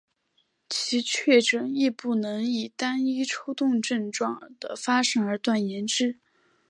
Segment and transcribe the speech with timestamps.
[0.67, 6.17] 其确诊亦不能以单一抽动症状的发生而断言之。